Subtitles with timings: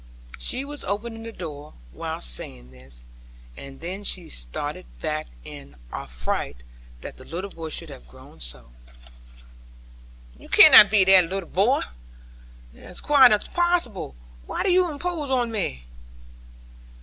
[0.39, 3.03] She was opening the door, while saying this,
[3.55, 6.63] and then she started back in affright
[7.01, 8.71] that the little boy should have grown so.
[10.39, 11.81] 'You cannot be that leetle boy.
[12.73, 14.15] It is quite impossible.
[14.47, 15.83] Why do you impose on me?'